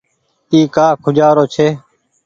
[0.51, 1.67] اي ڪآ کوجآرو ڇي۔